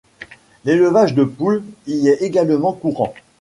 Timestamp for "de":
1.13-1.23